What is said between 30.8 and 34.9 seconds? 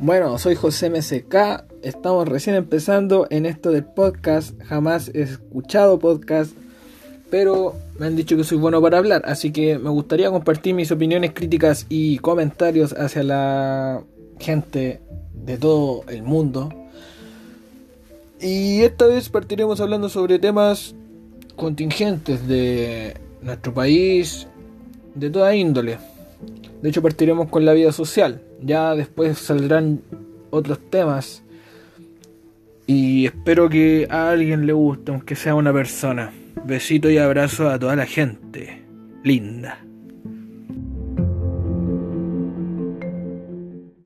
temas. Y espero que a alguien le